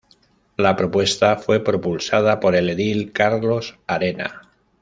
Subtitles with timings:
[0.57, 4.41] La propuesta fue propulsada por el edil Carlos Arena.